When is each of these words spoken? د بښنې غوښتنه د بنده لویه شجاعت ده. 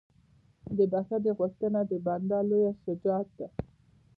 د 0.77 0.79
بښنې 0.91 1.31
غوښتنه 1.39 1.79
د 1.89 1.91
بنده 2.05 2.39
لویه 2.49 2.71
شجاعت 2.83 3.29
ده. 3.37 3.47